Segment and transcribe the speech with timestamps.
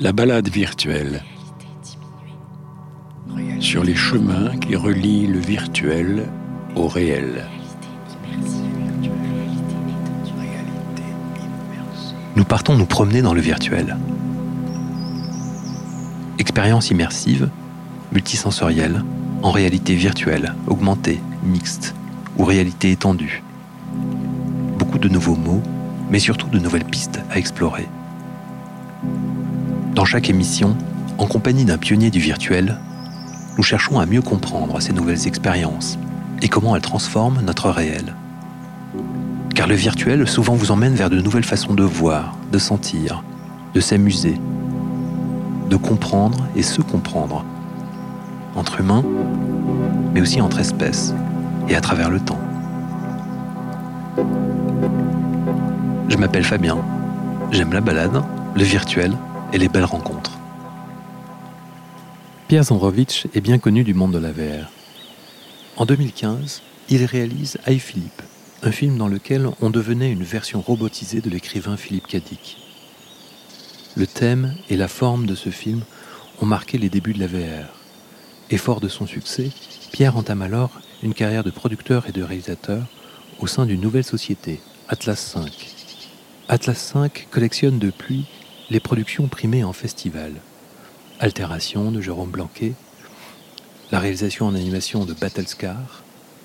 [0.00, 1.24] La balade virtuelle.
[3.58, 6.28] Sur les chemins qui relient le virtuel
[6.76, 7.44] au réel.
[12.36, 13.96] Nous partons nous promener dans le virtuel.
[16.38, 17.50] Expérience immersive,
[18.12, 19.02] multisensorielle,
[19.42, 21.96] en réalité virtuelle, augmentée, mixte
[22.36, 23.42] ou réalité étendue.
[24.78, 25.62] Beaucoup de nouveaux mots,
[26.08, 27.88] mais surtout de nouvelles pistes à explorer.
[30.10, 30.74] Chaque émission,
[31.18, 32.78] en compagnie d'un pionnier du virtuel,
[33.58, 35.98] nous cherchons à mieux comprendre ces nouvelles expériences
[36.40, 38.14] et comment elles transforment notre réel.
[39.54, 43.22] Car le virtuel souvent vous emmène vers de nouvelles façons de voir, de sentir,
[43.74, 44.40] de s'amuser,
[45.68, 47.44] de comprendre et se comprendre,
[48.56, 49.04] entre humains,
[50.14, 51.12] mais aussi entre espèces
[51.68, 52.40] et à travers le temps.
[56.08, 56.78] Je m'appelle Fabien,
[57.50, 58.22] j'aime la balade,
[58.54, 59.14] le virtuel
[59.52, 60.38] et les belles rencontres.
[62.48, 64.70] Pierre Zandrovitch est bien connu du monde de la VR.
[65.76, 68.22] En 2015, il réalise I Philippe,
[68.62, 72.58] un film dans lequel on devenait une version robotisée de l'écrivain Philippe Cadic.
[73.96, 75.82] Le thème et la forme de ce film
[76.40, 77.66] ont marqué les débuts de la VR.
[78.50, 79.50] Et fort de son succès,
[79.92, 82.82] Pierre entame alors une carrière de producteur et de réalisateur
[83.40, 85.50] au sein d'une nouvelle société, Atlas 5.
[86.48, 88.24] Atlas 5 collectionne depuis
[88.70, 90.32] les productions primées en festival.
[91.20, 92.74] Altération de Jérôme Blanquet,
[93.90, 96.02] la réalisation en animation de Battlescar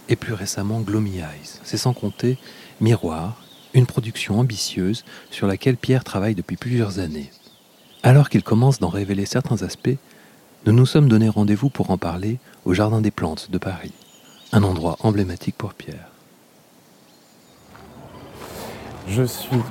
[0.09, 1.59] et plus récemment Gloomy Eyes.
[1.63, 2.38] C'est sans compter
[2.80, 3.43] Miroir,
[3.73, 7.31] une production ambitieuse sur laquelle Pierre travaille depuis plusieurs années.
[8.03, 9.97] Alors qu'il commence d'en révéler certains aspects,
[10.65, 13.93] nous nous sommes donné rendez-vous pour en parler au Jardin des Plantes de Paris,
[14.53, 16.08] un endroit emblématique pour Pierre.
[19.08, 19.61] Je suis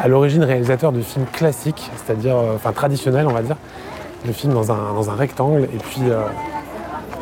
[0.00, 3.56] à l'origine réalisateur de films classiques, c'est-à-dire euh, enfin traditionnels on va dire,
[4.26, 5.64] de films dans un, dans rectangle.
[5.64, 6.22] Et puis euh,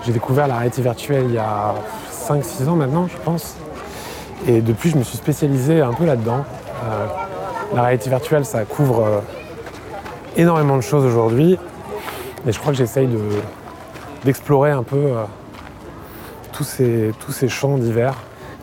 [0.06, 1.74] j'ai découvert la réalité virtuelle il y a
[2.12, 3.56] 5-6 ans maintenant je pense.
[4.46, 6.44] Et depuis je me suis spécialisé un peu là-dedans.
[6.84, 7.06] Euh,
[7.74, 9.22] la réalité virtuelle ça couvre
[10.36, 11.58] énormément de choses aujourd'hui.
[12.46, 13.18] Et je crois que j'essaye de,
[14.24, 15.14] d'explorer un peu
[16.52, 18.14] tous ces champs divers.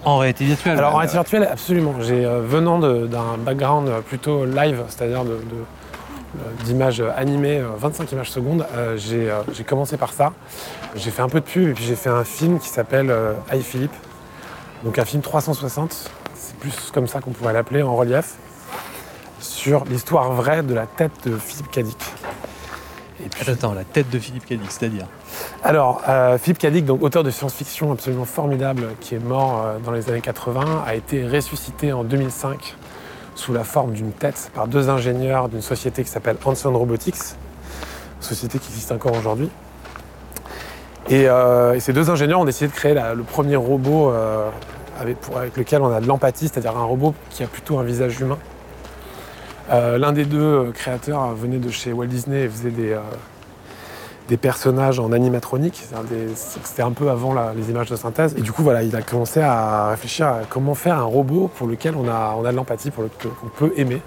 [0.05, 1.95] En réalité virtuelle Alors en réalité virtuelle, absolument.
[2.01, 8.29] J'ai euh, venant d'un background plutôt live, c'est-à-dire de- euh, d'images animées, euh, 25 images
[8.31, 10.33] secondes, euh, j'ai euh, commencé par ça.
[10.95, 13.33] J'ai fait un peu de pub et puis j'ai fait un film qui s'appelle euh,
[13.53, 13.93] I Philippe.
[14.83, 18.35] Donc un film 360, c'est plus comme ça qu'on pourrait l'appeler en relief,
[19.39, 21.97] sur l'histoire vraie de la tête de Philippe Cadic.
[23.25, 25.07] Et puis- Attends, la tête de Philippe Cadic, c'est-à-dire?
[25.65, 29.93] Alors, euh, Philippe Cadic, donc auteur de science-fiction absolument formidable, qui est mort euh, dans
[29.93, 32.75] les années 80, a été ressuscité en 2005
[33.33, 37.15] sous la forme d'une tête par deux ingénieurs d'une société qui s'appelle Hanson Robotics,
[38.19, 39.49] société qui existe encore aujourd'hui.
[41.09, 44.13] Et, euh, ces deux ingénieurs ont décidé de créer le premier robot
[45.01, 45.17] avec,
[45.57, 48.37] lequel on a de l'empathie, c'est-à-dire un robot qui a plutôt un visage humain.
[49.71, 52.95] L'un des deux créateurs venait de chez Walt Disney et faisait des,
[54.27, 55.83] des personnages en animatronique.
[56.35, 58.33] C'était un peu avant la- les images de synthèse.
[58.37, 61.67] Et du coup, voilà, il a commencé à réfléchir à comment faire un robot pour
[61.67, 64.01] lequel on a, on a de l'empathie, pour lequel on peut aimer.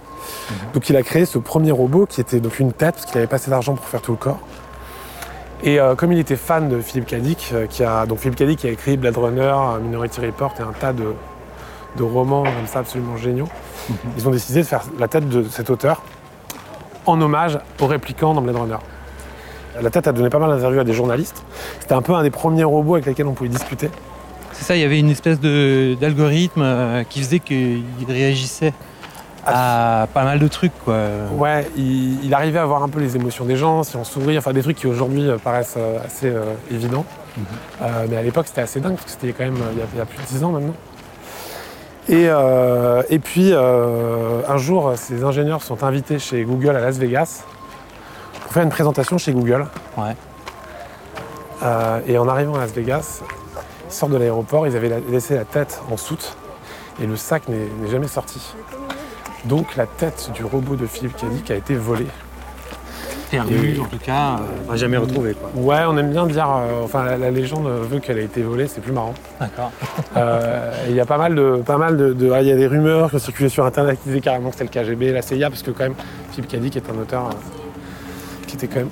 [0.75, 3.29] Donc il a créé ce premier robot qui était donc une tête, parce qu'il n'avait
[3.29, 4.41] pas assez d'argent pour faire tout le corps.
[5.63, 8.61] Et euh, comme il était fan de Philippe Cadic, euh, qui a, donc Philippe Cadic
[8.61, 11.15] qui a écrit Blade Runner, euh, Minority Report et un tas de,
[11.97, 13.49] de romans comme ça absolument géniaux,
[14.17, 16.03] ils ont décidé de faire la tête de cet auteur
[17.07, 18.77] en hommage au répliquant dans Blade Runner.
[19.83, 21.43] La tête a donné pas mal d'interviews à des journalistes.
[21.81, 23.91] C'était un peu un des premiers robots avec lesquels on pouvait discuter.
[24.53, 28.73] C'est ça, il y avait une espèce d'algorithme euh, qui faisait qu'il réagissait
[29.47, 30.97] à pas mal de trucs, quoi.
[31.37, 34.37] Ouais, il, il arrivait à voir un peu les émotions des gens, si on sourit,
[34.37, 37.05] enfin des trucs qui aujourd'hui euh, paraissent euh, assez euh, évidents.
[37.81, 39.85] Euh, mais à l'époque, c'était assez dingue, parce que c'était quand même il y, a,
[39.95, 40.75] il y a plus de 10 ans maintenant.
[42.09, 47.45] Et, euh, et puis, un jour, ces ingénieurs sont invités chez Google à Las Vegas
[48.49, 49.67] pour faire une présentation chez Google.
[49.99, 50.17] Ouais.
[51.63, 53.21] Euh, et en arrivant à Las Vegas,
[53.87, 56.35] ils sortent de l'aéroport, ils avaient la- laissé la tête en soute
[57.03, 58.41] et le sac n'est jamais sorti.
[59.45, 62.07] Donc la tête du robot de Philippe Cadic a été volée.
[63.31, 64.39] Perdu, Et- en tout cas.
[64.71, 65.51] euh, jamais retrouvé quoi.
[65.55, 68.67] Ouais, on aime bien dire, euh, enfin la, la légende veut qu'elle a été volée,
[68.67, 69.13] c'est plus marrant.
[69.39, 69.71] D'accord.
[70.17, 72.57] Euh, Il y a pas mal de, pas mal de, de- ah, il y a
[72.57, 75.21] des rumeurs qui ont circulé sur internet qui disaient carrément que c'était le KGB, la
[75.21, 75.95] CIA, parce que quand même
[76.31, 77.33] Philippe Cadic est un auteur euh,
[78.49, 78.91] qui était quand même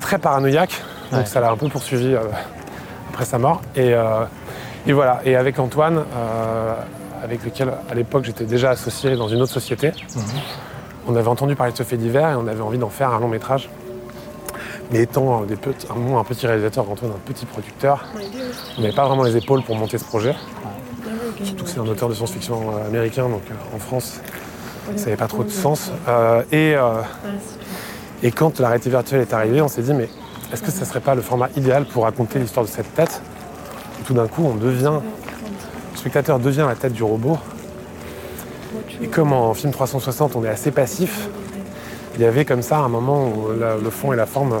[0.00, 1.26] très paranoïaque, donc Ouais.
[1.26, 2.20] ça l'a un peu poursuivi euh,
[3.10, 3.62] après sa mort.
[3.74, 4.24] Et, euh,
[4.86, 5.20] et voilà.
[5.24, 6.74] Et avec Antoine, euh,
[7.24, 9.90] avec lequel à l'époque j'étais déjà associé dans une autre société,
[11.06, 13.20] On avait entendu parler de ce fait divers et on avait envie d'en faire un
[13.20, 13.68] long métrage.
[14.90, 18.06] Mais étant des petits, un, un petit réalisateur, Antoine, un petit producteur,
[18.78, 20.34] on n'avait pas vraiment les épaules pour monter ce projet.
[21.42, 23.42] Surtout que c'est un auteur de science-fiction américain, donc
[23.74, 24.20] en France,
[24.96, 25.90] ça n'avait pas trop de sens.
[26.08, 27.02] Euh, et, euh,
[28.24, 30.08] et quand la réalité virtuelle est arrivée, on s'est dit, mais
[30.52, 33.20] est-ce que ça serait pas le format idéal pour raconter l'histoire de cette tête
[34.00, 34.94] Et tout d'un coup, on devient,
[35.92, 37.38] le spectateur devient la tête du robot.
[39.02, 41.28] Et comme en film 360, on est assez passif,
[42.16, 44.60] il y avait comme ça un moment où la- le fond et la forme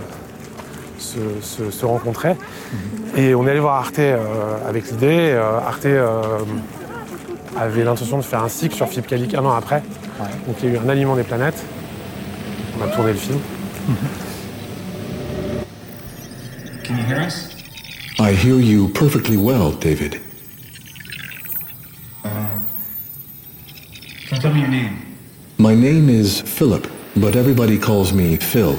[0.98, 2.36] se, se- se rencontraient.
[3.16, 4.18] Et on est allé voir Arte euh,
[4.68, 5.30] avec l'idée.
[5.32, 6.20] Euh, Arte euh,
[7.58, 9.82] avait l'intention de faire un cycle sur Philippe Cadic un an après.
[10.46, 11.62] Donc il y a eu un aliment des planètes.
[12.80, 13.38] On a tourné le film.
[16.84, 17.54] Can you hear us?
[18.18, 20.20] I hear you perfectly well, David.
[22.22, 22.64] Can
[24.30, 25.18] you tell me your name?
[25.58, 28.78] My name is Philip, but everybody calls me Phil.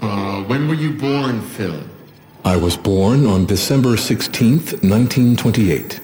[0.00, 1.82] Uh, when were you born, Phil?
[2.44, 6.00] I was born on December 16th, 1928,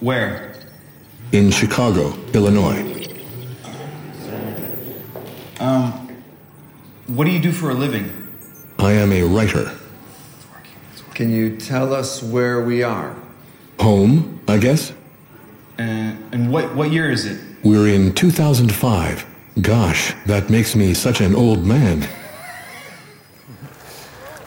[0.00, 0.54] Where?
[1.32, 2.91] in Chicago, Illinois.
[7.14, 8.10] What do you do for a living?
[8.78, 9.70] I am a writer.
[11.12, 13.14] Can you tell us where we are?
[13.80, 14.92] Home, I guess?
[15.78, 17.38] Uh, and what, what year is it?
[17.64, 19.26] We're in 2005.
[19.60, 22.08] Gosh, that makes me such an old man.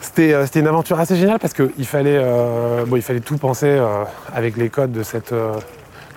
[0.00, 3.68] C'était euh, une aventure assez géniale parce qu'il fallait, euh, bon, il fallait tout penser
[3.68, 4.02] euh,
[4.34, 5.60] avec les codes de cette euh,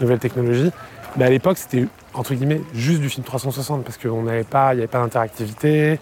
[0.01, 0.71] nouvelle technologie.
[1.15, 1.85] Mais à l'époque, c'était
[2.15, 4.99] entre guillemets juste du film 360 parce qu'il n'y avait pas, il y avait pas
[4.99, 5.99] d'interactivité,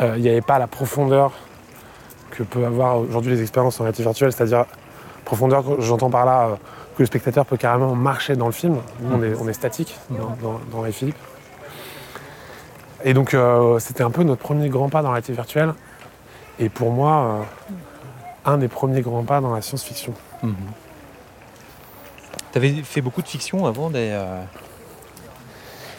[0.00, 1.32] euh, il n'y avait pas la profondeur
[2.30, 4.64] que peut avoir aujourd'hui les expériences en réalité virtuelle, c'est-à-dire
[5.24, 6.54] profondeur, j'entends par là euh,
[6.96, 8.78] que le spectateur peut carrément marcher dans le film.
[9.00, 11.16] Nous, on est, statique dans, Ray Philippe.
[13.04, 15.74] Et donc, euh, c'était un peu notre premier grand pas dans la réalité virtuelle.
[16.58, 17.46] Et pour moi,
[18.44, 20.14] un des premiers grands pas dans la science-fiction.
[22.52, 24.16] T'avais fait beaucoup de fiction avant des.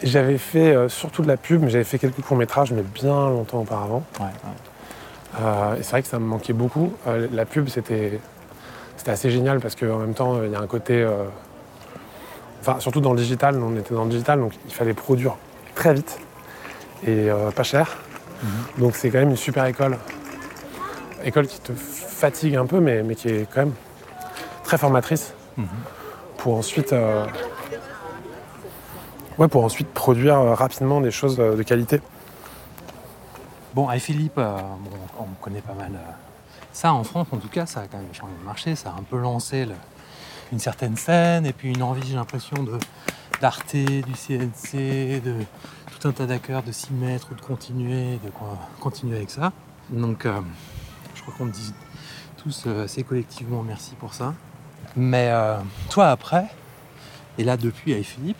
[0.04, 3.62] J'avais fait euh, surtout de la pub, mais j'avais fait quelques courts-métrages, mais bien longtemps
[3.62, 4.02] auparavant.
[4.20, 5.40] ouais, ouais.
[5.40, 6.92] Euh, et c'est vrai que ça me manquait beaucoup.
[7.08, 8.20] Euh, la pub, c'était
[9.06, 11.06] assez génial parce qu'en même temps, il y a un côté.
[12.60, 15.36] Enfin, surtout dans le digital, on était dans le digital, donc il fallait produire
[15.74, 16.18] très vite
[17.06, 17.96] et pas cher.
[18.78, 19.98] Donc c'est quand même une super école.
[21.24, 23.74] École qui te fatigue un peu, mais, mais qui est quand même
[24.62, 25.34] très formatrice
[26.38, 26.94] pour ensuite.
[29.38, 32.00] Ouais, pour ensuite produire euh, rapidement des choses euh, de qualité.
[33.74, 35.90] Bon, et Philippe, euh, bon, on connaît pas mal.
[36.72, 38.76] ça, en France, en tout cas, ça a quand même changé le marché.
[38.76, 39.66] Ça a un peu lancé
[40.52, 42.78] une certaine scène et puis une envie, j'ai l'impression, de
[43.40, 45.34] d'Arte, du CNC, de
[45.98, 49.52] tout un tas d'acteurs de s'y mettre ou de continuer, de quoi- continuer avec ça.
[49.90, 50.24] Donc,
[51.14, 51.74] je crois qu'on dit
[52.36, 54.32] tous assez collectivement merci pour ça.
[54.96, 55.32] Mais
[55.90, 56.46] toi, après,
[57.38, 58.38] et là, depuis avec Philippe,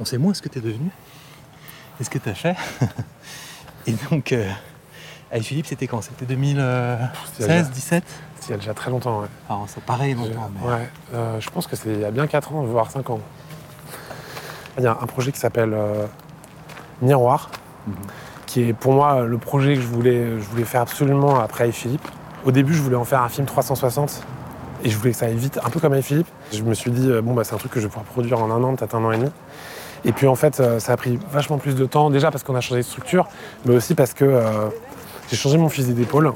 [0.00, 0.90] on sait moins ce que tu es devenu
[2.00, 2.56] et ce que tu as fait.
[3.86, 4.50] Et donc, euh,
[5.30, 6.02] avec Philippe, c'était quand?
[6.02, 8.04] C'était 2016, 17
[8.40, 9.28] C'est il y a déjà très longtemps, ouais.
[9.48, 10.68] Enfin, ça paraît longtemps, mais...
[10.68, 13.20] Ouais, euh, je pense que c'est il y a bien 4 ans, voire 5 ans.
[14.78, 16.06] Il y a un projet qui s'appelle euh,
[17.02, 17.50] Miroir,
[18.46, 21.72] qui est pour moi le projet que je voulais, je voulais faire absolument après Aïe
[21.72, 22.06] Philippe.
[22.44, 24.22] Au début, je voulais en faire un film 360
[24.84, 26.28] et je voulais que ça aille vite, un peu comme Aïe Philippe.
[26.52, 28.42] Je me suis dit, euh, bon, bah, c'est un truc que je vais pouvoir produire
[28.42, 29.30] en un an, peut-être un an et demi.
[30.04, 32.54] Et puis en fait, euh, ça a pris vachement plus de temps, déjà parce qu'on
[32.54, 33.28] a changé de structure,
[33.66, 34.68] mais aussi parce que euh,
[35.30, 36.32] j'ai changé mon fusil d'épaule.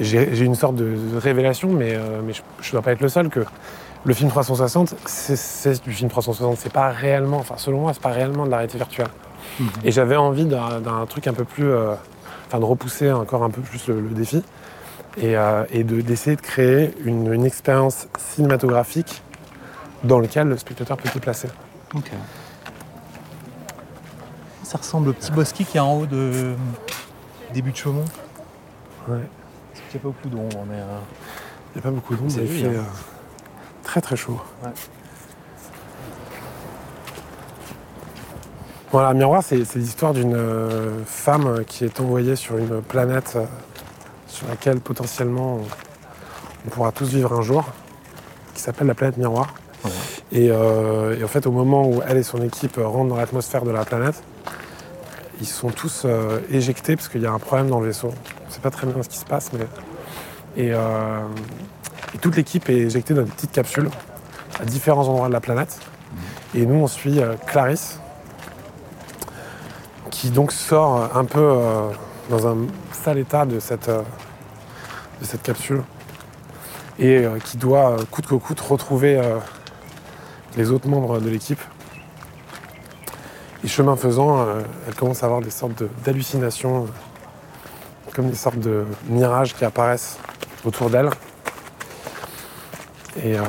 [0.00, 3.08] J'ai j'ai une sorte de révélation, mais, euh, mais je ne dois pas être le
[3.08, 3.40] seul, que
[4.04, 6.58] le film 360, c'est- du film 360.
[6.58, 9.08] C'est pas réellement, enfin selon moi, c'est pas réellement de la réalité virtuelle.
[9.84, 11.94] Et j'avais envie d'un truc un peu plus, euh,
[12.46, 14.42] enfin de repousser encore un peu plus le, le défi
[15.16, 19.22] et, euh, et de- d'essayer de créer une, une expérience cinématographique
[20.04, 21.48] dans laquelle le spectateur peut se placer.
[24.66, 26.56] Ça ressemble au petit bosquet qui est en haut de
[27.54, 28.04] début de Chaumont.
[29.06, 29.20] Ouais.
[29.72, 30.74] Parce qu'il n'y a pas beaucoup d'ombre, mais...
[30.74, 30.98] euh,
[31.72, 32.72] Il n'y a pas beaucoup d'ombre, il fait hein.
[32.74, 32.82] euh,
[33.84, 34.40] très très chaud.
[34.64, 34.70] Ouais.
[38.90, 43.38] Voilà, Miroir, c'est l'histoire d'une euh, femme qui est envoyée sur une planète
[44.26, 45.64] sur laquelle potentiellement on,
[46.66, 47.64] on pourra tous vivre un jour,
[48.52, 49.54] qui s'appelle la planète Miroir.
[49.84, 49.90] Ouais.
[50.32, 53.62] Et, euh, et en fait, au moment où elle et son équipe rentrent dans l'atmosphère
[53.62, 54.24] de la planète,
[55.40, 58.08] ils sont tous euh, éjectés parce qu'il y a un problème dans le vaisseau.
[58.08, 59.66] On ne sait pas très bien ce qui se passe, mais.
[60.56, 61.20] Et, euh,
[62.20, 63.90] toute l'équipe est éjectée dans une petite capsule
[64.58, 65.78] à différents endroits de la planète.
[66.54, 68.00] Et nous, on suit euh, Clarisse,
[70.10, 71.58] qui donc sort un peu
[72.30, 72.56] dans un
[72.92, 75.82] sale état de cette, de cette capsule
[76.98, 79.20] et qui doit coûte que coûte retrouver
[80.56, 81.60] les autres membres de l'équipe.
[83.66, 88.36] Et chemin faisant, euh, elle commence à avoir des sortes de- d'hallucinations, euh, comme des
[88.36, 90.18] sortes de mirages qui apparaissent
[90.64, 91.10] autour d'elle.
[93.24, 93.42] Et, euh,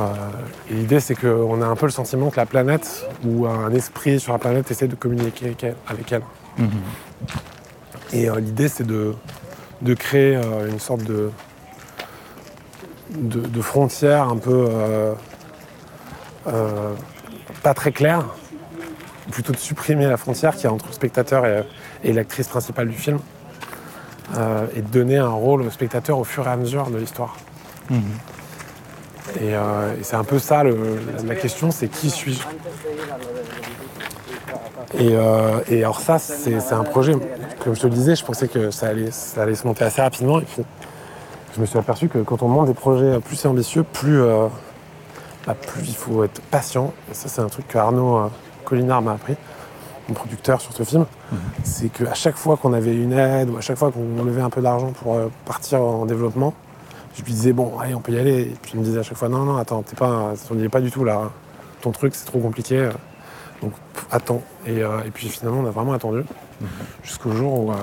[0.71, 4.19] et l'idée, c'est qu'on a un peu le sentiment que la planète ou un esprit
[4.19, 5.75] sur la planète essaie de communiquer avec elle.
[5.87, 6.23] avec elle.
[8.11, 9.13] Et l'idée, c'est de,
[9.83, 10.33] de créer
[10.67, 11.29] une sorte de,
[13.11, 14.67] de, de frontière un peu
[17.61, 18.23] pas très claire,
[19.27, 21.63] ou plutôt de supprimer la frontière qu'il y a entre le spectateur et,
[22.03, 23.19] et l'actrice principale du film,
[24.37, 27.35] euh, et de donner un rôle au spectateur au fur et à mesure de l'histoire.
[27.91, 32.41] Et, euh, et c'est un peu ça le- la question, c'est qui suis-je?
[34.97, 37.13] Et, euh, et alors ça, c'est un projet,
[37.63, 40.01] comme je te le disais, je pensais que ça allait, ça allait se monter assez
[40.01, 40.39] rapidement.
[40.39, 40.63] Et puis,
[41.55, 44.21] je me suis aperçu que quand on monte des projets plus ambitieux, plus,
[45.45, 46.93] bah, plus il faut être patient.
[47.11, 48.29] Et ça, c'est un truc que Arnaud
[48.67, 49.35] Collinard m'a appris,
[50.09, 51.05] mon producteur sur ce film.
[51.63, 54.49] C'est qu'à chaque fois qu'on avait une aide ou à chaque fois qu'on levait un
[54.49, 56.53] peu d'argent pour euh, partir en développement,
[57.15, 58.41] je lui disais, bon, allez, on peut y aller.
[58.41, 60.65] Et puis il me disait à chaque fois, non, non, attends, t'es pas, on n'y
[60.65, 61.31] est pas du tout là.
[61.81, 62.89] Ton truc, c'est trop compliqué.
[63.61, 64.41] Donc pff, attends.
[64.65, 66.23] Et, euh, et puis finalement, on a vraiment attendu
[67.03, 67.75] jusqu'au jour où euh,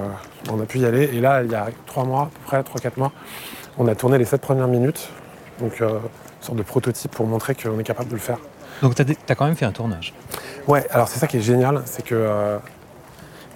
[0.51, 1.05] on a pu y aller.
[1.15, 3.13] Et là, il y a trois mois, à peu près, trois, quatre mois,
[3.79, 5.09] on a tourné les sept premières minutes.
[5.61, 8.39] Donc, euh, une sorte de prototype pour montrer qu'on est capable de le faire.
[8.85, 10.13] Donc, tu as, quand même fait un tournage.
[10.69, 12.59] Ouais, alors c'est ça qui est génial, c'est que euh,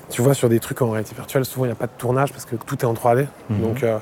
[0.08, 2.32] tu vois, sur des trucs en réalité virtuelle, souvent il n'y a pas de tournage
[2.32, 3.26] parce que tout est en 3D.
[3.50, 3.99] Donc, euh,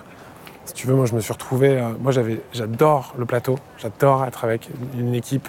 [0.67, 1.81] si tu veux, moi je me suis retrouvé.
[1.81, 5.49] euh, moi j'avais, j'adore le plateau, j'adore être avec une équipe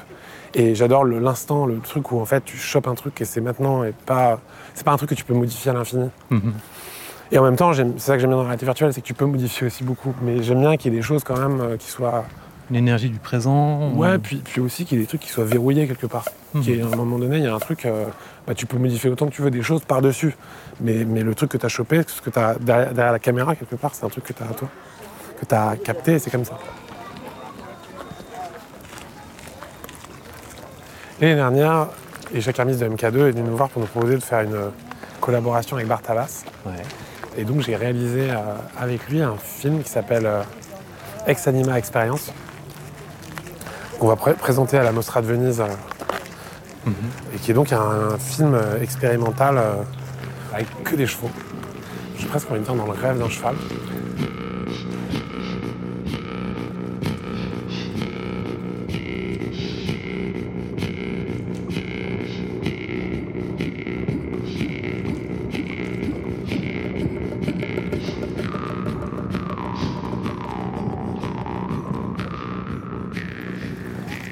[0.55, 3.83] et j'adore l'instant, le truc où en fait tu chopes un truc et c'est maintenant
[3.83, 4.39] et pas.
[4.73, 6.09] C'est pas un truc que tu peux modifier à l'infini.
[7.31, 9.05] Et en même temps, c'est ça que j'aime bien dans la réalité virtuelle, c'est que
[9.05, 10.15] tu peux modifier aussi beaucoup.
[10.23, 12.25] Mais j'aime bien qu'il y ait des choses quand même qui soient
[12.69, 13.91] L'énergie du présent.
[13.93, 16.25] Ouais, puis, puis aussi qu'il y ait des trucs qui soient verrouillés quelque part.
[16.67, 18.05] Ait, à un moment donné, il y a un truc, euh,
[18.45, 20.35] bah, tu peux modifier autant que tu veux des choses par-dessus.
[20.81, 23.19] Mais, mais le truc que tu as chopé, ce que tu as derrière, derrière la
[23.19, 24.67] caméra, quelque part, c'est un truc que tu as à toi,
[25.39, 26.57] que tu as capté, et c'est comme ça.
[31.21, 31.87] L'année dernière,
[32.35, 34.71] Jacques Hermis de MK2 est venu nous voir pour nous proposer de faire une
[35.19, 36.43] collaboration avec Bartabas.
[36.65, 36.73] Ouais.
[37.37, 38.35] Et donc j'ai réalisé euh,
[38.77, 40.41] avec lui un film qui s'appelle euh,
[41.27, 42.31] Ex Anima Experience,
[43.99, 46.89] qu'on va pré- présenter à la Mostra de Venise, euh,
[47.33, 49.73] et qui est donc un, film euh, expérimental euh,
[50.53, 51.29] avec que des chevaux.
[52.17, 53.55] J'ai presque envie de dire dans le rêve d'un cheval.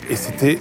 [0.09, 0.59] Et c'était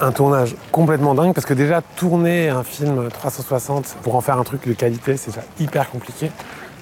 [0.00, 4.44] un tournage complètement dingue parce que déjà tourner un film 360 pour en faire un
[4.44, 6.30] truc de qualité, c'est déjà hyper compliqué.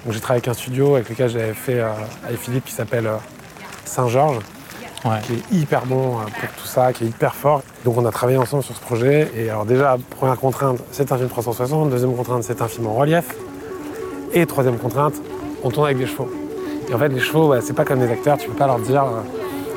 [0.05, 1.89] Donc j'ai travaillé avec un studio avec lequel j'avais fait euh,
[2.25, 3.17] avec Philippe qui s'appelle euh,
[3.85, 4.39] Saint-Georges,
[5.05, 5.19] Ouais.
[5.23, 7.61] qui est hyper bon euh, pour tout ça, qui est hyper fort.
[7.83, 9.29] Donc on a travaillé ensemble sur ce projet.
[9.35, 11.89] Et alors déjà, première contrainte, c'est un film 360.
[11.89, 13.35] Deuxième contrainte, c'est un film en relief.
[14.31, 15.15] Et troisième contrainte,
[15.61, 16.29] on tourne avec des chevaux.
[16.89, 18.79] Et en fait, les chevaux, bah, c'est pas comme des acteurs, tu peux pas leur
[18.79, 19.03] dire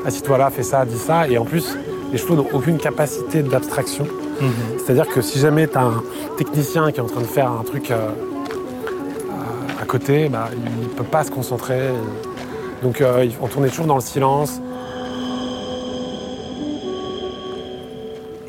[0.05, 1.27] assis-toi là, fais ça, dis ça.
[1.27, 1.77] Et en plus,
[2.11, 4.07] les chevaux n'ont aucune capacité d'abstraction.
[4.77, 6.03] C'est-à-dire que si jamais tu as un
[6.37, 8.09] technicien qui est en train de faire un truc euh,
[9.81, 11.89] à- côté, bah, il ne peut pas se concentrer.
[12.83, 14.59] Donc euh, on tournait toujours dans le silence.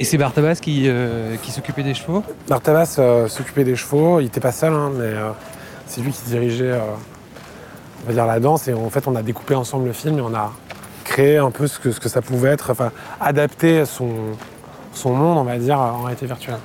[0.00, 2.22] Et c'est Bartabas qui, euh, qui s'occupait des chevaux?
[2.48, 5.30] Bartabas euh, s'occupait des chevaux, il n'était pas seul, hein, mais euh,
[5.86, 6.78] c'est lui qui dirigeait
[8.04, 8.68] on va dire, la danse.
[8.68, 10.52] Et en fait, on a découpé ensemble le film et on a
[11.08, 14.10] créé un peu ce que, ce que ça pouvait être, enfin, adapter son,
[14.92, 16.58] son monde, on va dire, en réalité virtuelle.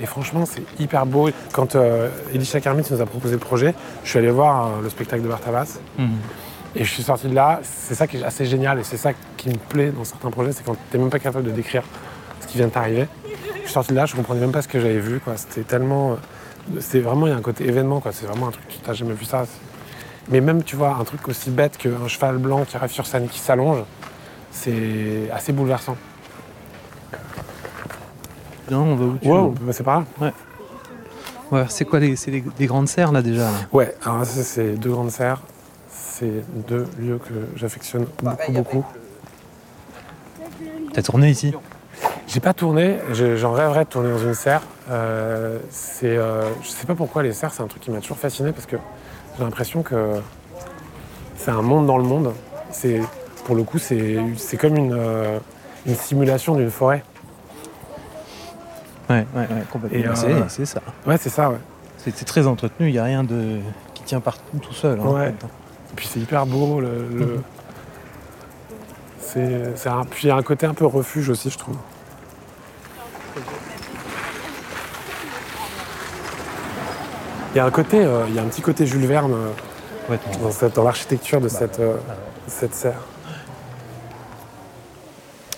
[0.00, 1.28] Et franchement, c'est hyper beau.
[1.52, 4.88] Quand euh, Elisha Kermit nous a proposé le projet, je suis allé voir euh, le
[4.90, 5.78] spectacle de Bartabas.
[6.74, 9.10] Et je suis sorti de là, c'est ça qui est assez génial et c'est ça
[9.36, 11.82] qui me plaît dans certains projets, c'est quand tu n'es même pas capable de décrire
[12.40, 13.06] ce qui vient de t'arriver.
[13.56, 15.20] Je suis sorti de là, je comprenais même pas ce que j'avais vu.
[15.36, 16.12] C'était tellement.
[16.12, 18.12] euh, C'est vraiment, il y a un côté événement, quoi.
[18.12, 19.44] c'est vraiment un truc, tu n'as jamais vu ça.
[20.26, 23.06] C'est- Mais même, tu vois, un truc aussi bête qu'un cheval blanc qui arrive sur
[23.06, 23.84] scène et qui s'allonge,
[24.50, 25.96] c'est assez bouleversant.
[28.70, 30.32] Non, on va où tu Ouais, veux on peut passer par là
[31.50, 33.58] Ouais, c'est quoi les, c'est des, des grandes serres là déjà là?
[33.72, 35.40] Ouais, alors ça, c'est deux grandes serres.
[35.90, 38.84] C'est deux lieux que j'affectionne beaucoup, beaucoup.
[40.94, 41.52] T'as tourné ici?
[42.26, 44.62] J'ai pas tourné, je- j'en rêverais de tourner dans une serre.
[44.90, 48.16] Euh, c'est, euh, je sais pas pourquoi les cerfs, c'est un truc qui m'a toujours
[48.16, 48.76] fasciné parce que
[49.38, 50.20] j'ai l'impression que
[51.36, 52.32] c'est un monde dans le monde.
[52.70, 53.00] C'est,
[53.44, 55.38] pour le coup, c'est, c'est comme une, euh,
[55.86, 57.02] une simulation d'une forêt.
[59.10, 60.12] Ouais, ouais, ouais, complètement.
[60.12, 60.80] Euh, C'est- ça.
[61.06, 61.58] Ouais, c'est ça, ouais.
[61.98, 63.58] C'est très entretenu, il n'y a rien de
[63.94, 64.98] qui tient partout tout seul.
[65.00, 65.28] hein, Ouais.
[65.28, 66.80] Et puis c'est hyper beau.
[66.80, 67.40] Le, le-
[69.20, 71.76] c'est, c'est un, puis il y a un côté un peu refuge aussi, je trouve.
[77.54, 80.16] Il y a un côté, euh, il y a un petit côté Jules Verne euh,
[80.42, 81.96] dans, cette- dans l'architecture de cette, euh,
[82.46, 83.00] cette serre.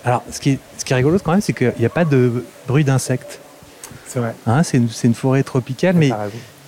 [0.03, 2.05] Alors, ce qui est, ce qui est rigolo quand même, c'est qu'il n'y a pas
[2.05, 3.39] de bruit d'insectes.
[4.07, 4.35] C'est vrai.
[4.45, 6.11] Hein, c'est une, forêt tropicale, mais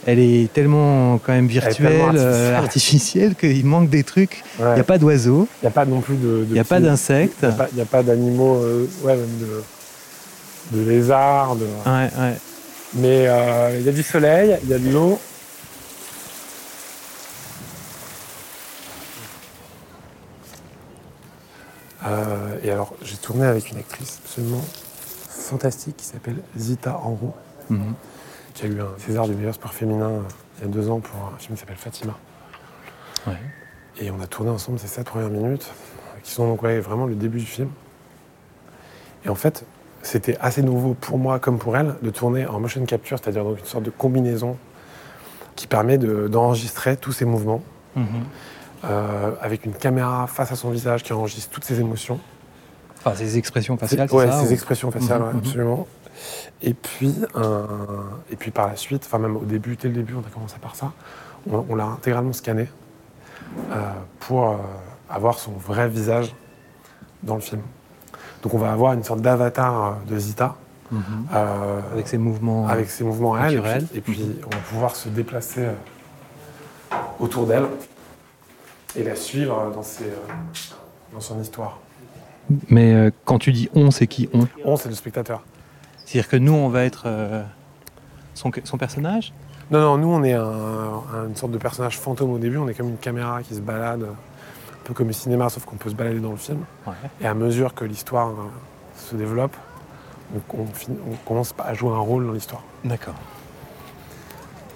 [0.05, 2.17] elle est tellement quand même virtuelle,
[2.55, 4.43] artificielle, qu'il manque des trucs.
[4.59, 4.73] Il Ouais.
[4.75, 6.45] n'y a pas d'oiseaux, Il n'y a pas non plus de.
[6.47, 7.45] il n'y a pas d'insectes.
[7.71, 8.59] Il n'y a pas- d'animaux,
[9.03, 9.37] ouais, même
[10.71, 11.55] de, de lézards.
[11.57, 12.33] de- Ouais, ouais.
[12.97, 15.19] Mais euh, il y a du soleil, il y a de l'eau.
[22.05, 24.63] Euh, et alors, j'ai tourné avec une actrice absolument
[25.29, 27.33] fantastique qui s'appelle Zita Enroux,
[27.69, 27.93] Mhm.
[28.53, 30.21] qui a eu un César du meilleur sport féminin euh,
[30.59, 32.17] il y a deux ans pour un film qui s'appelle Fatima.
[33.25, 33.33] Ouais.
[33.99, 35.71] Et on a tourné ensemble ces sept premières minutes,
[36.23, 37.69] qui sont donc ouais, vraiment le début du film.
[39.25, 39.65] Et en fait,
[40.07, 43.59] c'était assez nouveau pour moi comme pour elle de tourner en motion capture, c'est-à-dire donc
[43.59, 44.57] une sorte de combinaison
[45.55, 47.61] qui permet de- d'enregistrer tous ses mouvements
[47.95, 48.05] Mhm.
[48.85, 52.19] euh, avec une caméra face à son visage qui enregistre toutes ses émotions.
[52.99, 55.39] Enfin, ces expressions faciales, c'est ouais, ça ses ou- expressions faciales, Mhm, ouais, mhm.
[55.39, 55.87] absolument.
[56.61, 57.13] Et puis,
[58.31, 60.55] et puis par la suite, enfin même au début, dès le début, on a commencé
[60.59, 60.91] par ça,
[61.51, 62.67] on, on l'a intégralement scanné
[63.71, 63.75] euh,
[64.21, 64.55] pour euh,
[65.09, 66.33] avoir son vrai visage
[67.23, 67.61] dans le film.
[68.43, 70.55] Donc on va avoir une sorte d'avatar euh, de Zita
[70.89, 71.01] Mhm.
[71.33, 72.65] euh, Avec ces mouvements.
[72.67, 73.87] avec ses mouvements à elle, et puis, naturels.
[73.93, 75.73] et puis on va pouvoir se déplacer euh,
[77.19, 77.65] autour d'elle
[78.95, 80.15] et la suivre euh, dans, ses, euh,
[81.13, 81.79] dans son histoire.
[82.69, 84.47] Mais euh, quand tu dis on, c'est qui on?
[84.63, 85.41] On, c'est le spectateur.
[86.05, 87.43] C'est-à-dire que nous, on va être euh,
[88.33, 89.33] son, son personnage?
[89.69, 92.55] Non, non, nous, on est un- un- une sorte de personnage fantôme au début.
[92.57, 94.05] On est comme une caméra qui se balade,
[94.87, 96.59] peu comme le cinéma, sauf qu'on peut se balader dans le film.
[96.87, 96.93] Ouais.
[97.21, 98.33] Et à mesure que l'histoire euh,
[98.95, 99.55] se développe,
[100.33, 102.61] on, on fin- on commence à jouer un rôle dans l'histoire.
[102.85, 103.15] D'accord.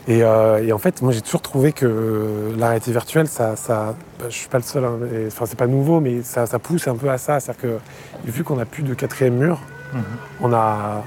[0.08, 3.96] Et, euh, et en fait, moi, j'ai toujours trouvé que la réalité virtuelle, ça, ça
[4.20, 4.84] bah, je suis pas le seul.
[4.84, 7.40] hein, et- Enfin, c'est pas nouveau, mais ça, ça pousse un peu à ça.
[7.40, 9.60] C'est-à-dire que vu qu'on n'a plus de quatrième mur,
[9.94, 10.04] Mhm.
[10.42, 11.04] on a,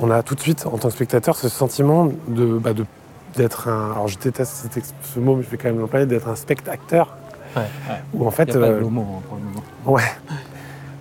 [0.00, 2.70] on a tout de suite, en tant que spectateur, ce sentiment de, bah,
[3.36, 3.92] d'être un.
[3.92, 4.68] Alors, je déteste
[5.02, 7.14] ce mot, mais je vais quand même l'employer, d'être un spectateur.
[7.56, 7.62] Ouais.
[8.14, 9.62] Où en Il fait, n'y a pas de euh, hein, pour le moment.
[9.86, 10.02] Ouais.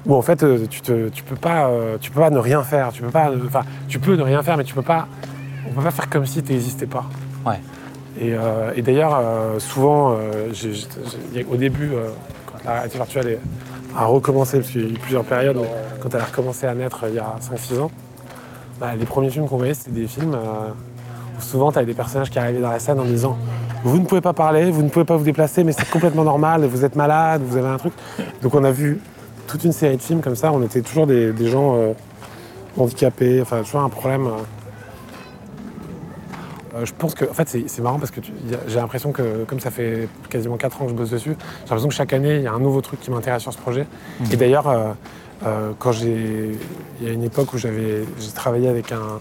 [0.05, 2.63] Où en fait, euh, tu, te, tu peux pas, euh, tu peux pas ne rien
[2.63, 2.91] faire.
[2.91, 5.07] Tu peux pas, enfin, tu peux ne rien faire, mais tu peux pas.
[5.67, 7.05] On peut pas faire comme si tu n'existais pas.
[7.45, 7.59] Ouais.
[8.19, 10.51] Et, euh, et d'ailleurs, euh, souvent, euh,
[11.51, 11.91] au début,
[12.45, 13.39] quand la réalité virtuelle est-
[13.97, 15.69] a recommencé, parce qu'il y a eu plusieurs périodes, mais
[16.01, 17.91] quand elle a recommencé à naître il y a 5-6 ans,
[18.79, 20.35] bah, les premiers films qu'on voyait, c'était des films
[21.37, 23.37] où souvent tu avais des personnages qui arrivaient dans la scène en disant
[23.85, 26.65] Vous ne pouvez pas parler, vous ne pouvez pas vous déplacer, mais c'est complètement normal,
[26.65, 27.93] vous êtes malade, vous avez un truc.
[28.41, 28.99] Donc on a vu
[29.47, 31.93] toute une série de films comme ça, on était toujours des, des gens euh,
[32.77, 34.25] handicapés, enfin toujours un problème.
[34.25, 34.31] euh.
[36.75, 38.21] Euh, je pense que, en fait, c'est marrant parce que
[38.67, 41.87] j'ai l'impression que, comme ça fait quasiment 4 ans que je bosse dessus, j'ai l'impression
[41.87, 43.85] que chaque année, il y a un nouveau truc qui m'intéresse sur ce projet.
[44.31, 46.57] Et d'ailleurs, euh, quand j'ai.
[46.99, 49.19] Il y a une époque où j'avais j'ai travaillé avec un,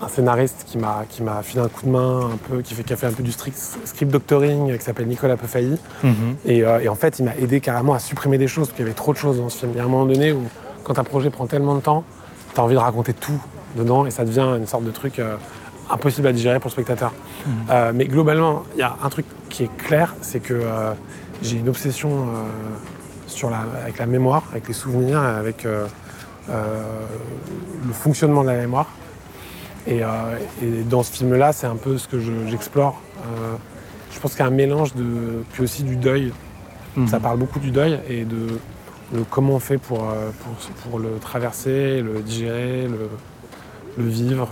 [0.00, 2.84] un scénariste qui m'a qui m'a filé un coup de main, un peu, qui, fait,
[2.84, 5.78] qui a fait un peu du strict, script doctoring, qui s'appelle Nicolas Peufailly.
[6.02, 6.36] Mhm.
[6.44, 8.84] Et, euh, et en fait, il m'a aidé carrément à supprimer des choses, parce qu'il
[8.84, 9.72] y avait trop de choses dans ce film.
[9.74, 10.42] Il y a un moment donné où,
[10.84, 12.04] quand un projet prend tellement de temps,
[12.54, 13.40] tu as envie de raconter tout
[13.76, 15.36] dedans, et ça devient une sorte de truc euh,
[15.90, 17.12] impossible à digérer pour le spectateur.
[17.70, 20.92] Euh, mais globalement, il y a un truc qui est clair, c'est que euh,
[21.42, 22.42] j'ai une obsession euh,
[23.26, 25.86] sur la, avec la mémoire, avec les souvenirs, avec euh,
[26.50, 26.82] euh,
[27.86, 28.86] le fonctionnement de la mémoire.
[29.88, 30.06] Et, euh,
[30.62, 33.00] et dans ce film-là, c'est un peu ce que je- j'explore.
[33.22, 33.54] Euh,
[34.12, 36.32] je pense qu'il y a un mélange de, puis aussi du deuil.
[36.96, 37.08] Mhm.
[37.08, 38.58] Ça parle beaucoup du deuil et de,
[39.14, 43.08] de comment on fait pour, euh, pour, pour le traverser, le digérer, le,
[44.02, 44.50] le vivre.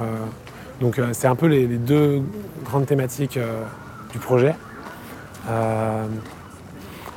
[0.81, 2.23] Donc c'est un peu les, les deux
[2.65, 3.39] grandes thématiques
[4.13, 4.55] du projet.
[5.49, 6.05] Euh,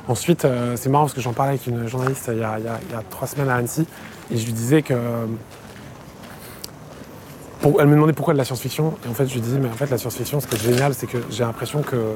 [0.08, 3.02] ensuite, c'est marrant parce que j'en parlais avec une journaliste y a- il y a
[3.10, 3.86] trois semaines à Annecy
[4.30, 4.94] et je lui disais que
[7.60, 8.94] pour- elle me demandait pourquoi de la science-fiction.
[9.04, 10.94] Et en fait, je lui disais, mais en fait, la science-fiction, ce qui est génial,
[10.94, 12.14] c'est que j'ai l'impression que.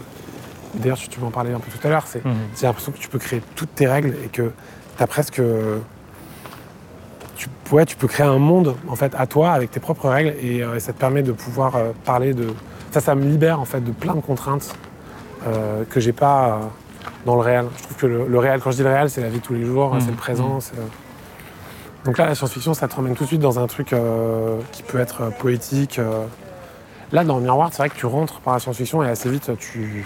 [0.75, 2.33] D'ailleurs, tu m'en parlais un peu tout à l'heure, c'est Mhm.
[2.59, 4.51] j'ai l'impression que tu peux créer toutes tes règles et que
[4.97, 5.41] tu as presque.
[7.37, 10.35] Tu ouais, tu peux créer un monde en fait à toi avec tes propres règles
[10.41, 12.49] et, euh, et ça te permet de pouvoir euh, parler de.
[12.91, 14.75] Ça, ça me libère en fait de plein de contraintes
[15.47, 16.61] euh, que j'ai pas
[17.27, 17.67] dans le réel.
[17.77, 19.45] Je trouve que le, le réel, quand je dis le réel, c'est la vie de
[19.45, 20.01] tous les jours, Mhm.
[20.01, 20.61] c'est le présent.
[20.61, 20.83] c'est, euh,
[22.05, 24.83] Donc là, la science-fiction, ça te ramène tout de suite dans un truc euh, qui
[24.83, 25.99] peut être euh, poétique.
[25.99, 26.27] euh.
[27.13, 30.05] Là, dans Miroir, c'est vrai que tu rentres par la science-fiction et assez vite, tu...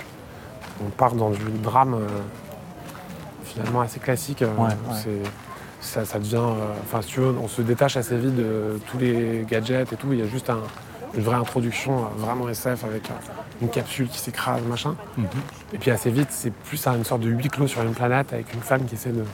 [0.85, 1.97] on part dans du drame
[3.45, 4.43] finalement assez classique.
[4.43, 4.75] Ouais,
[5.81, 6.43] Ça, ça devient.
[6.85, 10.09] Enfin, si tu veux, on se détache assez vite de tous les gadgets et tout.
[10.13, 10.59] Il y a juste un-
[11.15, 13.09] une vraie introduction vraiment SF avec
[13.63, 14.95] une capsule qui s'écrase, machin.
[15.73, 18.53] Et puis assez vite, c'est plus une sorte de huis clos sur une planète avec
[18.53, 19.25] une femme qui essaie de,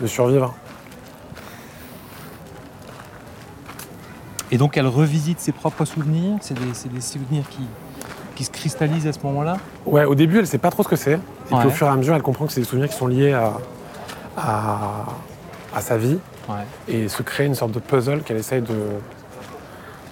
[0.00, 0.54] de survivre.
[4.54, 7.62] Et donc elle revisite ses propres souvenirs, c'est des, souvenirs qui,
[8.36, 10.94] qui se cristallisent à ce moment-là Ouais, au début, elle sait pas trop ce que
[10.94, 11.14] c'est.
[11.14, 13.08] Et puis au fur et à mesure, elle comprend que c'est des souvenirs qui sont
[13.08, 13.54] liés à,
[14.36, 15.06] à,
[15.74, 16.56] à sa vie Ouais.
[16.86, 18.76] et se crée une sorte de puzzle qu'elle essaye de,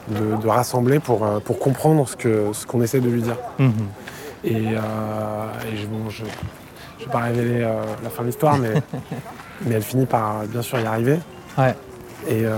[0.09, 3.37] de, de rassembler pour, euh, pour comprendre ce qu'on ce qu'on essaie de lui dire.
[3.59, 3.73] Mhm.
[4.43, 4.81] Et, euh,
[5.71, 6.29] et je, bon, je ne
[7.05, 8.73] vais pas révéler euh, la fin de l'histoire, mais,
[9.67, 11.19] mais elle finit par bien sûr y arriver.
[11.59, 11.77] Ouais.
[12.27, 12.57] Et, euh,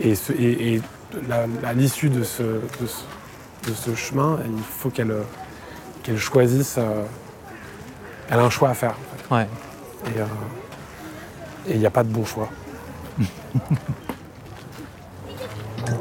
[0.00, 0.82] et, ce- et- et
[1.28, 5.14] la- à l'issue de ce, de, ce, de ce chemin, il faut qu'elle
[6.02, 6.76] qu'elle choisisse.
[6.78, 7.04] euh,
[8.30, 8.94] elle a un choix à faire.
[9.30, 9.46] en Ouais.
[10.04, 10.10] fait.
[10.16, 10.24] Et euh,
[11.68, 12.48] et il n'y a pas de bon choix.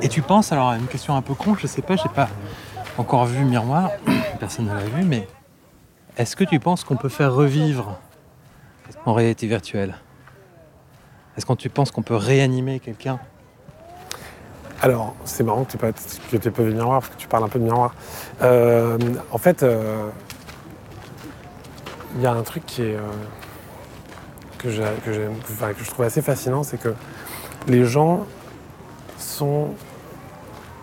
[0.02, 2.30] Et tu penses, alors une question un peu con, je sais pas, j'ai pas
[2.98, 3.90] encore vu Miroir,
[4.40, 5.28] personne ne l'a vu, mais
[6.18, 7.98] est-ce que tu penses qu'on peut faire revivre
[9.06, 9.96] en réalité virtuelle?
[11.38, 13.20] Est-ce que tu penses qu'on peut réanimer quelqu'un?
[14.88, 17.50] Alors, c'est marrant que tu pas, que pas vu miroir, parce que tu parles un
[17.50, 17.94] peu de miroir.
[18.42, 18.98] Euh,
[19.32, 20.08] en fait, euh,
[22.16, 23.02] il y a un truc qui est, euh,
[24.58, 26.94] que, j'ai- que j'aime- enfin, que je trouve assez fascinant, c'est que
[27.68, 28.26] les gens
[29.20, 29.72] sont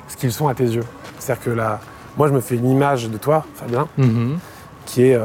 [0.08, 0.84] ce qu'ils sont à tes yeux.
[1.18, 1.80] C'est-à-dire que là,
[2.18, 3.88] moi, je me fais une image de toi, Fabien,
[4.84, 5.18] qui est,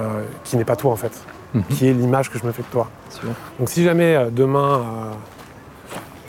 [0.46, 1.12] qui n'est pas toi en fait,
[1.54, 1.64] Mhm.
[1.64, 2.88] qui est l'image que je me fais de toi.
[3.60, 4.86] Donc si jamais demain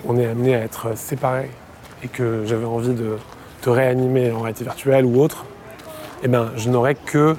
[0.05, 1.51] on est amené à être séparés
[2.03, 3.17] et que j'avais envie de
[3.63, 5.45] te réanimer en réalité virtuelle ou autre,
[6.23, 7.37] eh ben je n'aurais que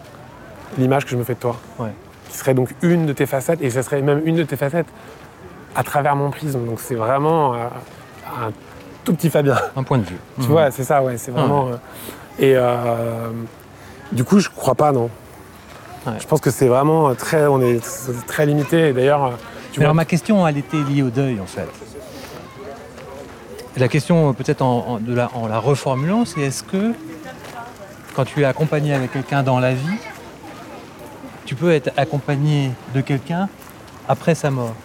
[0.78, 1.56] l'image que je me fais de toi.
[1.80, 1.90] Ouais.
[2.30, 4.88] Qui serait donc une de tes facettes et ce serait même une de tes facettes
[5.76, 6.66] à travers mon prisme.
[6.66, 7.58] Donc c'est vraiment euh,
[8.28, 8.52] un
[9.04, 9.58] tout petit Fabien.
[9.76, 10.18] Un point de vue.
[10.40, 11.70] Tu vois, c'est ça, ouais, c'est vraiment.
[11.70, 11.76] euh,
[12.40, 13.30] et euh,
[14.12, 15.10] du coup, je crois pas, non.
[16.06, 16.14] Ouais.
[16.20, 17.82] Je pense que c'est vraiment très, on est
[18.28, 18.90] très limité.
[18.90, 19.34] Et d'ailleurs,
[19.72, 21.68] tu Mais vois, alors ma question, elle était liée au deuil en fait.
[23.78, 26.94] La question, euh, peut-être en, en- de la, en la reformulant, c'est est-ce que
[28.16, 29.98] quand tu es accompagné avec quelqu'un dans la vie,
[31.46, 33.48] tu peux être accompagné de quelqu'un
[34.10, 34.76] après sa mort?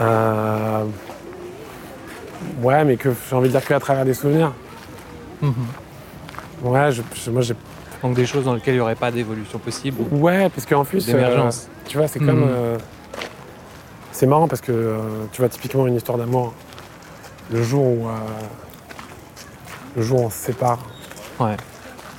[0.00, 0.84] Euh,
[2.60, 4.52] ouais, mais que j'ai envie de dire qu'à travers des souvenirs.
[5.40, 5.54] Mhm.
[6.62, 7.54] Ouais, je, je- moi j'ai.
[8.02, 10.84] Donc des choses dans lesquelles il n'y aurait pas d'évolution possible ou Ouais, parce qu'en
[10.84, 11.68] plus, d'émergence.
[11.68, 12.40] euh, tu vois, c'est comme.
[12.40, 12.48] Mhm.
[12.50, 12.78] euh,
[14.16, 14.98] c'est marrant parce que euh,
[15.32, 16.54] tu vois typiquement une histoire d'amour.
[17.52, 18.12] Le jour où, euh,
[19.96, 20.78] le jour où on se sépare,
[21.38, 21.56] Ouais.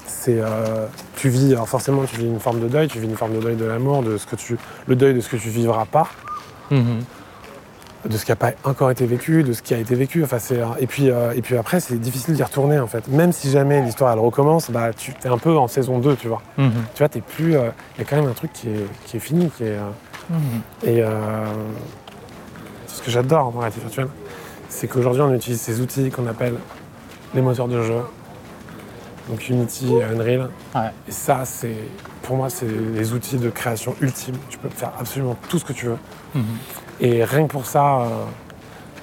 [0.05, 3.15] c'est euh, tu vis alors forcément tu vis une forme de deuil tu vis une
[3.17, 5.49] forme de deuil de l'amour de ce que tu le deuil de ce que tu
[5.49, 6.07] vivras pas
[6.69, 6.99] Mhm.
[8.07, 10.37] de ce qui n'a pas encore été vécu de ce qui a été vécu enfin
[10.37, 13.81] c'est et puis et puis après c'est difficile d'y retourner en fait même si jamais
[13.81, 16.71] l'histoire elle recommence bah tu es un peu en saison 2 tu vois Mhm.
[16.93, 19.21] tu vois t'es plus il y a quand même un truc qui est, qui est
[19.21, 19.77] fini qui est
[20.83, 21.45] et euh,
[22.87, 24.07] ce que j'adore dans la réalité virtuelle
[24.69, 26.55] c'est qu'aujourd'hui on utilise ces outils qu'on appelle
[27.33, 27.99] les moteurs de jeu
[29.29, 30.81] donc Unity et Unreal Ouais.
[31.07, 31.75] et ça, c'est
[32.23, 34.35] pour moi, c'est les outils de création ultime.
[34.49, 35.97] Tu peux faire absolument tout ce que tu veux.
[36.35, 36.43] Mhm.
[37.01, 38.07] Et rien que pour ça, euh,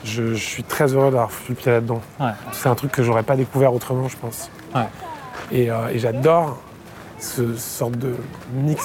[0.04, 2.00] je, je suis très heureux d'avoir foutu le pied là-dedans.
[2.20, 2.30] Ouais.
[2.52, 4.50] C'est un truc que j'aurais pas découvert autrement, je pense.
[4.74, 4.82] Ouais.
[5.52, 6.58] Et, euh, et j'adore
[7.18, 8.14] ce sorte de
[8.54, 8.82] mix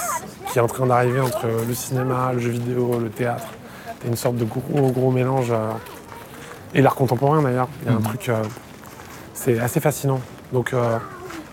[0.48, 3.48] qui est en train d'arriver entre le cinéma, le jeu vidéo, le théâtre.
[4.02, 5.52] C'est une sorte de gros, gros mélange.
[5.52, 5.72] euh,
[6.74, 7.68] et l'art contemporain d'ailleurs.
[7.82, 8.04] Il y a un Mhm.
[8.04, 8.30] truc.
[8.30, 8.44] euh,
[9.34, 10.20] c'est assez fascinant.
[10.54, 10.98] Donc, euh,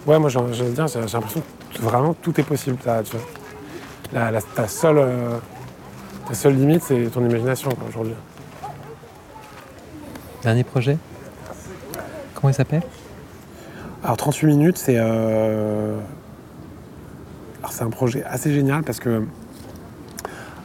[0.07, 1.43] ouais, moi j'ai j'ai envie de dire, j'ai j'ai l'impression
[1.75, 2.77] que vraiment tout est possible.
[2.83, 3.27] T'as- tu vois.
[4.13, 5.05] La, la- ta, seule,
[6.29, 8.15] ta seule limite, c'est ton imagination aujourd'hui.
[10.43, 10.97] Dernier projet?
[12.35, 12.83] Comment il s'appelle?
[14.05, 14.99] Alors 38 minutes, c'est
[17.73, 19.23] c'est un projet assez génial parce que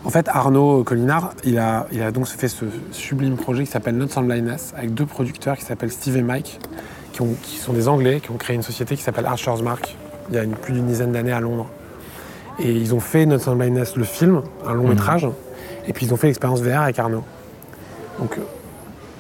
[0.04, 3.98] en fait Arnaud Collinard, il a, il a donc fait ce sublime projet qui s'appelle
[3.98, 6.60] Not on Blindness avec deux producteurs qui s'appellent Steve et Mike,
[7.14, 9.96] qui, ont- qui sont des Anglais, qui ont créé une société qui s'appelle Archer's Mark
[10.30, 11.68] il y a une- plus d'une dizaine d'années à Londres.
[12.60, 15.28] Et ils ont fait Not on Blindness, le film, un long métrage.
[15.88, 17.24] Et puis ils ont fait l'expérience VR avec Arnaud.
[18.20, 18.42] Donc, euh,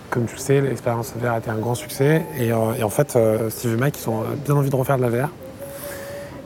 [0.10, 2.24] comme tu le sais, l'expérience VR a été un grand succès.
[2.38, 4.98] Et, euh, et en fait, euh, Steve et Mike, ils ont bien envie de refaire
[4.98, 5.30] de la VR.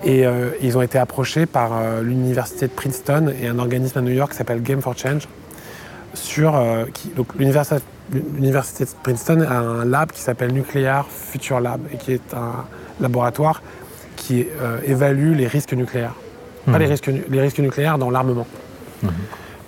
[0.03, 4.01] Et euh, ils ont été approchés par euh, l'université de Princeton et un organisme à
[4.01, 5.27] New York qui s'appelle Game for Change.
[6.13, 7.75] Sur, euh, qui- donc l'université,
[8.86, 12.65] de Princeton a un lab qui s'appelle Nuclear Future Lab et qui est un
[13.01, 13.62] laboratoire
[14.15, 14.45] qui
[14.86, 16.13] évalue les risques nucléaires.
[16.65, 18.47] Pas les risques, nu- les risques nucléaires dans l'armement.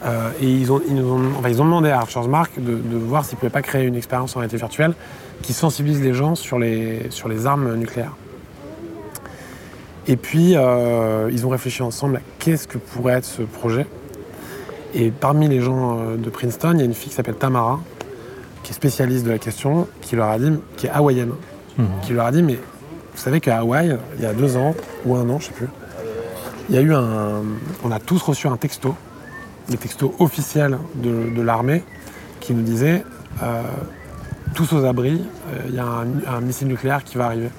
[0.05, 2.75] Euh, et ils ont, ils, nous ont, enfin, ils ont demandé à Archer's Mark de,
[2.75, 4.93] de voir s'ils ne pouvaient pas créer une expérience en réalité virtuelle
[5.41, 8.15] qui sensibilise les gens sur les, sur les armes nucléaires.
[10.07, 13.85] Et puis, euh, ils ont réfléchi ensemble à qu'est-ce que pourrait être ce projet.
[14.93, 17.79] Et parmi les gens euh, de Princeton, il y a une fille qui s'appelle Tamara,
[18.63, 21.31] qui est spécialiste de la question, qui leur a dit, qui est hawaïenne,
[22.01, 25.15] qui leur a dit, mais vous savez qu'à Hawaï, il y a deux ans, ou
[25.15, 25.67] un an, je sais plus,
[26.69, 27.43] il y a eu un.
[27.83, 28.95] On a tous reçu un texto,
[29.69, 31.83] le texto officiel de, de l'armée,
[32.39, 33.03] qui nous disait
[33.41, 33.63] euh,
[34.53, 37.49] tous aux abris, euh, il y a un, un missile nucléaire qui va arriver,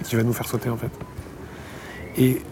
[0.00, 0.90] et qui va nous faire sauter en fait.
[2.20, 2.42] Et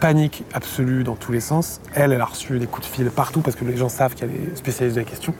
[0.00, 1.80] panique absolue dans tous les sens.
[1.94, 4.30] Elle, elle a reçu des coups de fil partout parce que les gens savent qu'elle
[4.30, 5.34] est spécialiste de la question,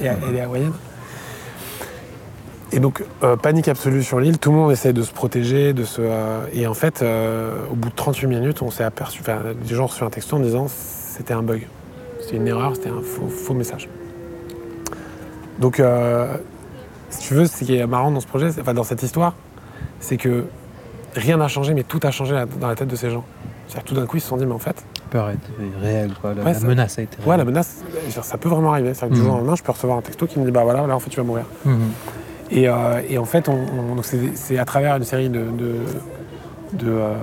[0.00, 0.72] et elle, est hawaïenne.
[2.72, 5.84] Et donc, euh, panique absolue sur l'île, tout le monde essaie de se protéger, de
[5.84, 6.00] se.
[6.00, 9.20] euh, et en fait, euh, au bout de 38 minutes, on s'est aperçu.
[9.20, 11.66] Enfin, des gens ont reçu un texto en disant c'était un bug.
[12.20, 13.88] C'était une erreur, c'était un faux, faux message.
[15.60, 15.80] Donc,
[17.10, 19.34] si tu veux, ce qui est marrant dans ce projet, enfin, dans cette histoire,
[20.00, 20.44] c'est que
[21.14, 23.24] rien n'a changé, mais tout a changé dans la tête de ces gens.
[23.68, 25.40] C'est-à-dire, tout d'un coup, ils se sont dit, mais en fait, peur était
[25.80, 26.34] réelle, quoi.
[26.34, 27.28] La, Ouais, la ça- menace a été réelle.
[27.30, 27.82] ouais, la menace,
[28.22, 28.92] ça peut vraiment arriver.
[28.94, 29.26] C'est-à-dire que du Mhm.
[29.26, 30.98] jour au lendemain, je peux recevoir un texto qui me dit, bah voilà, là, en
[31.00, 31.44] fait, tu vas mourir.
[31.64, 31.78] Mhm.
[32.50, 33.48] Et, euh, et en fait,
[34.34, 35.74] c'est, à travers une série de, de,
[36.74, 37.14] de, euh,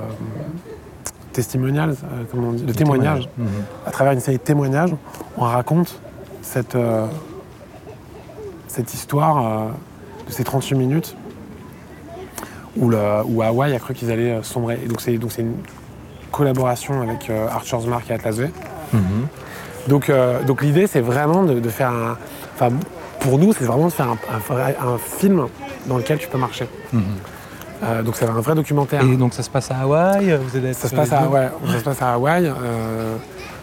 [1.32, 3.48] testimonials, euh, comment on dit, de témoignages, Mhm.
[3.86, 4.94] à travers une série de témoignages,
[5.38, 6.00] on raconte
[6.42, 6.76] cette,
[8.68, 9.68] cette histoire
[10.28, 11.16] de ces 38 minutes
[12.78, 14.80] où, le, où Hawaï a cru qu'ils allaient euh, sombrer.
[14.84, 15.56] Et donc c'est, donc c'est une
[16.32, 18.50] collaboration avec euh, Archer's Mark et Atlas V.
[18.94, 19.02] Mhm.
[19.88, 22.18] Donc, euh, donc l'idée, c'est vraiment de, de faire un.
[22.56, 22.70] Enfin,
[23.20, 25.48] pour nous, c'est vraiment de faire un, un vrai- un film
[25.88, 26.68] dans lequel tu peux marcher.
[26.94, 27.02] Mhm.
[27.84, 29.02] Euh, donc, c'est un vrai documentaire.
[29.04, 31.84] Et donc ça se passe à Hawaï Vous Ça se, passe à, ouais, ça se
[31.84, 32.46] passe à Hawaï.
[32.48, 33.16] euh,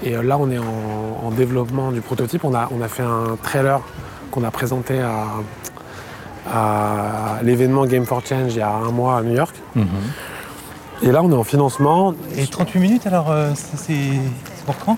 [0.03, 2.45] et là, on est en, en développement du prototype.
[2.45, 3.81] On a, on a fait un trailer
[4.33, 5.25] qu'on a présenté à,
[6.47, 9.55] à l'événement Game for Change il y a un mois à New York.
[9.75, 9.87] Mhm.
[11.03, 12.15] Et là, on est en financement.
[12.37, 13.95] Et 38 minutes, alors, euh, c'est
[14.67, 14.97] pour quand?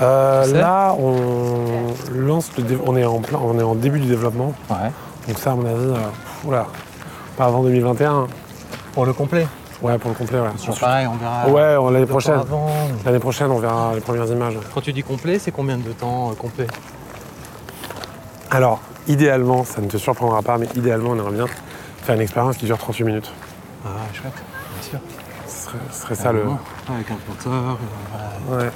[0.00, 4.54] Euh, là, on lance le on est en plein, on est en début du développement.
[4.70, 4.90] Ouais.
[5.26, 6.66] Donc ça, à mon avis, euh, oula,
[7.36, 8.26] pas avant 2021.
[8.92, 9.46] Pour le complet?
[9.82, 10.74] Ouais, pour le complet, ouais.
[10.80, 11.48] Pareil, on verra.
[11.48, 12.40] Ouais, on- l'année prochaine.
[13.04, 14.54] L'année prochaine, on verra les premières images.
[14.74, 16.66] Quand tu dis complet, c'est combien de temps euh, complet?
[18.50, 21.46] Alors, idéalement, ça ne te surprendra pas, mais idéalement, on aimerait bien
[22.02, 23.32] faire une expérience qui dure 38 minutes.
[23.84, 24.98] Ah, chouette, bien sûr.
[25.46, 26.42] Ce serait, ce serait ça le.
[26.88, 28.70] Avec un compteur, euh, Ouais.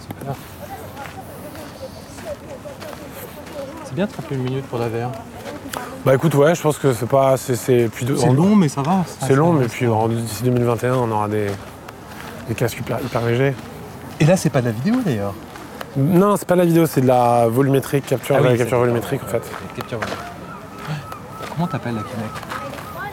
[0.00, 0.34] super.
[3.84, 5.10] C'est bien 38 minutes pour la VR.
[6.04, 7.36] Bah écoute, ouais, je pense que c'est pas.
[7.38, 7.88] C'est,
[8.26, 9.04] en- long, mais ça va.
[9.26, 11.46] C'est long, mais puis d'ici 2021, on aura des,
[12.48, 13.54] des casques hyper, hyper légers.
[14.20, 15.32] Et là, c'est pas de la vidéo d'ailleurs.
[15.96, 18.54] Non, c'est pas de la vidéo, c'est de la volumétrique, capture, Ah oui, de la
[18.54, 19.42] c'est capture volumétrique en fait.
[19.76, 20.28] Capture volumétrique.
[21.54, 22.34] Comment t'appelles la Kinect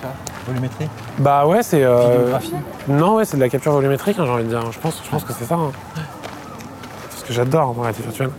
[0.01, 0.07] Ça
[0.47, 0.89] Volumétrie
[1.19, 1.83] Bah ouais, c'est.
[1.83, 2.53] euh, Vidéographie
[2.87, 4.71] Non, ouais, c'est de la capture volumétrique, hein, j'ai envie de dire.
[4.71, 5.55] Je pense, je pense que c'est ça.
[5.55, 5.71] hein.
[7.15, 8.31] Ce que j'adore dans la réalité virtuelle,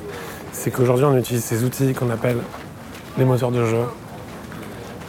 [0.53, 2.39] c'est qu'aujourd'hui, on utilise ces outils qu'on appelle
[3.17, 3.85] les moteurs de jeu.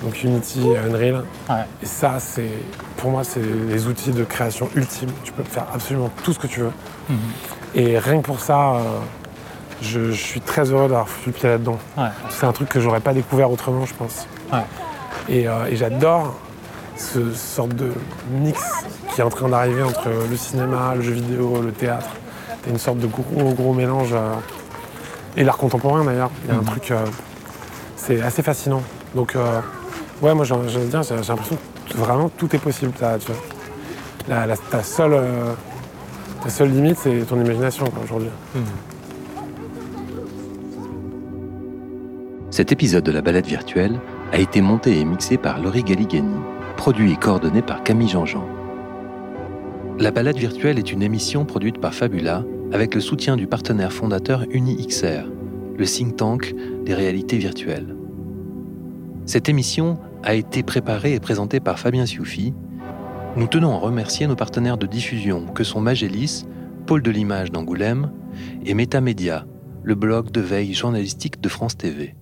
[0.03, 1.23] Donc Unity, Unreal.
[1.49, 1.55] Ouais.
[1.81, 2.51] Et ça, c'est,
[2.97, 5.09] pour moi, c'est les outils de création ultime.
[5.23, 6.71] Tu peux faire absolument tout ce que tu veux.
[7.09, 7.17] Mhm.
[7.75, 8.79] Et rien que pour ça, euh,
[9.83, 11.77] je, je suis très heureux d'avoir foutu le pied là-dedans.
[11.97, 12.07] Ouais.
[12.29, 14.27] C'est un truc que j'aurais pas découvert autrement, je pense.
[14.51, 14.59] Ouais.
[15.29, 16.35] Et, euh, et j'adore
[16.97, 17.91] ce sorte de
[18.31, 18.61] mix
[19.13, 22.07] qui est en train d'arriver entre le cinéma, le jeu vidéo, le théâtre.
[22.63, 24.13] C'est une sorte de gros, gros mélange.
[24.13, 24.33] euh,
[25.35, 26.29] et l'art contemporain d'ailleurs.
[26.45, 26.65] Il y a un Mhm.
[26.65, 26.91] truc.
[26.91, 27.05] euh,
[27.95, 28.83] c'est assez fascinant.
[29.15, 29.35] Donc,
[30.21, 31.57] ouais, moi j'ai l'impression
[31.89, 32.91] que vraiment tout est possible.
[32.99, 33.41] T'as- tu vois.
[34.27, 35.19] La, la- ta, seule,
[36.47, 38.29] seule limite, c'est ton imagination aujourd'hui.
[42.53, 43.99] Cet épisode de la balade virtuelle
[44.31, 46.35] a été monté et mixé par Laurie Galigani,
[46.77, 48.47] produit et coordonné par Camille Jean-Jean.
[49.97, 54.45] La balade virtuelle est une émission produite par Fabula avec le soutien du partenaire fondateur
[54.51, 55.31] UniXR,
[55.79, 56.53] le think tank
[56.85, 57.95] des réalités virtuelles.
[59.25, 62.53] Cette émission a été préparée et présentée par Fabien Sioufi.
[63.35, 66.45] Nous tenons à remercier nos partenaires de diffusion que sont Magélis,
[66.85, 68.11] Pôle de l'image d'Angoulême,
[68.63, 69.47] et Métamédia,
[69.81, 72.13] le blog de veille journalistique de France TV.